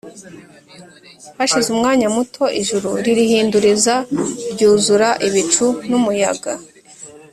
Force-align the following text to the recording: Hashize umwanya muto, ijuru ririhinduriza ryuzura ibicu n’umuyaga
Hashize 1.37 1.67
umwanya 1.75 2.07
muto, 2.15 2.43
ijuru 2.61 2.89
ririhinduriza 3.05 3.95
ryuzura 4.51 5.09
ibicu 5.27 5.65
n’umuyaga 5.89 6.53